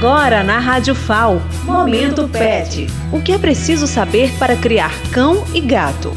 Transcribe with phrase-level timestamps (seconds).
[0.00, 2.86] Agora na Rádio FAO, Momento Pet.
[3.12, 6.16] O que é preciso saber para criar cão e gato?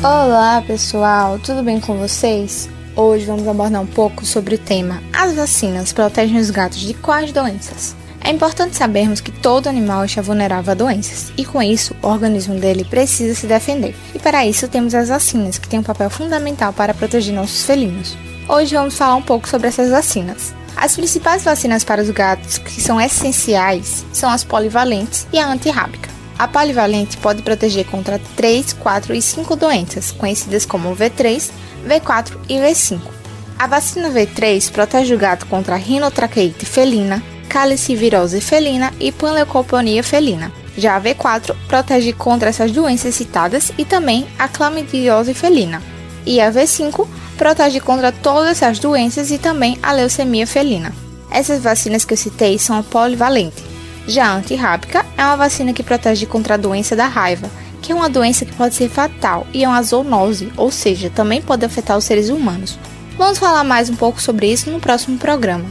[0.00, 2.70] Olá pessoal, tudo bem com vocês?
[2.94, 7.32] Hoje vamos abordar um pouco sobre o tema As vacinas protegem os gatos de quais
[7.32, 7.96] doenças?
[8.22, 12.54] É importante sabermos que todo animal está vulnerável a doenças e, com isso, o organismo
[12.54, 13.96] dele precisa se defender.
[14.14, 18.16] E para isso temos as vacinas, que têm um papel fundamental para proteger nossos felinos.
[18.48, 20.56] Hoje vamos falar um pouco sobre essas vacinas.
[20.80, 26.08] As principais vacinas para os gatos que são essenciais são as polivalentes e a antirrábica.
[26.38, 31.50] A polivalente pode proteger contra 3, 4 e 5 doenças, conhecidas como V3,
[31.84, 33.00] V4 e V5.
[33.58, 40.52] A vacina V3 protege o gato contra rinotraqueite felina, calicivirose felina e panleucoponia felina.
[40.76, 45.82] Já a V4 protege contra essas doenças citadas e também a clamidiose felina.
[46.24, 47.04] E a V5
[47.38, 50.92] protege contra todas essas doenças e também a leucemia felina.
[51.30, 53.64] Essas vacinas que eu citei são a polivalente.
[54.08, 57.48] Já a antirrábica é uma vacina que protege contra a doença da raiva,
[57.80, 61.40] que é uma doença que pode ser fatal e é uma zoonose, ou seja, também
[61.40, 62.76] pode afetar os seres humanos.
[63.16, 65.66] Vamos falar mais um pouco sobre isso no próximo programa.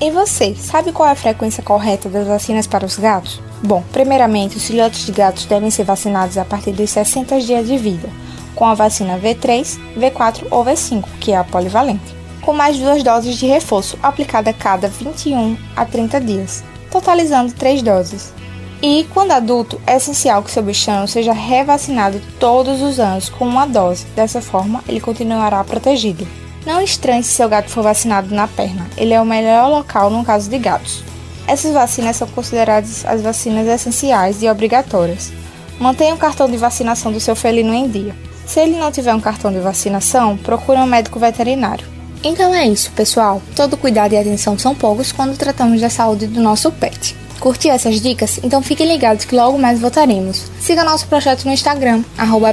[0.00, 3.40] E você, sabe qual é a frequência correta das vacinas para os gatos?
[3.62, 7.76] Bom, primeiramente, os filhotes de gatos devem ser vacinados a partir dos 60 dias de
[7.76, 8.21] vida
[8.62, 13.36] com a vacina V3, V4 ou V5, que é a polivalente, com mais duas doses
[13.36, 18.32] de reforço aplicada a cada 21 a 30 dias, totalizando três doses.
[18.80, 23.66] E, quando adulto, é essencial que seu bichano seja revacinado todos os anos com uma
[23.66, 26.24] dose, dessa forma ele continuará protegido.
[26.64, 30.24] Não estranhe se seu gato for vacinado na perna, ele é o melhor local no
[30.24, 31.02] caso de gatos.
[31.48, 35.32] Essas vacinas são consideradas as vacinas essenciais e obrigatórias.
[35.80, 38.14] Mantenha o cartão de vacinação do seu felino em dia.
[38.52, 41.86] Se ele não tiver um cartão de vacinação, procure um médico veterinário.
[42.22, 43.40] Então é isso, pessoal.
[43.56, 47.16] Todo cuidado e atenção são poucos quando tratamos da saúde do nosso pet.
[47.40, 48.38] Curtiu essas dicas?
[48.44, 50.52] Então fiquem ligados que logo mais voltaremos.
[50.60, 52.04] Siga nosso projeto no Instagram,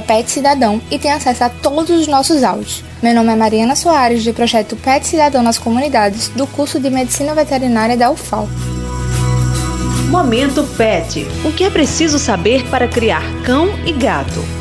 [0.06, 2.82] PetCidadão, e tenha acesso a todos os nossos áudios.
[3.02, 7.34] Meu nome é Mariana Soares, do projeto Pet Cidadão nas Comunidades, do curso de Medicina
[7.34, 8.48] Veterinária da UFAL.
[10.08, 11.26] Momento Pet.
[11.44, 14.59] O que é preciso saber para criar cão e gato?